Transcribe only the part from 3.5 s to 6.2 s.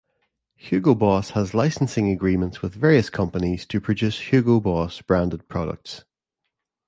to produce Hugo Boss branded products.